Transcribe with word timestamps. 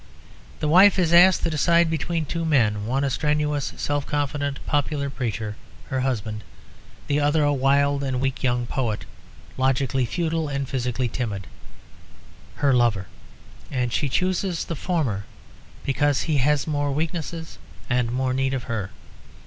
The 0.61 0.67
wife 0.67 0.97
is 0.97 1.13
asked 1.13 1.43
to 1.43 1.49
decide 1.51 1.87
between 1.87 2.25
two 2.25 2.43
men, 2.43 2.87
one 2.87 3.03
a 3.03 3.09
strenuous 3.11 3.71
self 3.77 4.07
confident 4.07 4.57
popular 4.65 5.11
preacher, 5.11 5.57
her 5.89 5.99
husband, 5.99 6.43
the 7.05 7.19
other 7.19 7.43
a 7.43 7.53
wild 7.53 8.01
and 8.03 8.19
weak 8.19 8.41
young 8.41 8.65
poet, 8.65 9.05
logically 9.57 10.07
futile 10.07 10.47
and 10.47 10.67
physically 10.67 11.07
timid, 11.07 11.45
her 12.55 12.73
lover; 12.73 13.05
and 13.69 13.93
she 13.93 14.09
chooses 14.09 14.65
the 14.65 14.75
former 14.75 15.25
because 15.85 16.21
he 16.23 16.37
has 16.37 16.65
more 16.65 16.91
weakness 16.91 17.59
and 17.87 18.11
more 18.11 18.33
need 18.33 18.55
of 18.55 18.63
her. 18.63 18.89